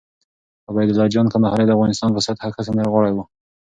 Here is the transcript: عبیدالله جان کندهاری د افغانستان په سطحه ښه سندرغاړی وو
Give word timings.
عبیدالله 0.69 1.11
جان 1.13 1.27
کندهاری 1.33 1.65
د 1.67 1.71
افغانستان 1.75 2.09
په 2.13 2.21
سطحه 2.27 2.49
ښه 2.53 2.61
سندرغاړی 2.67 3.11
وو 3.13 3.23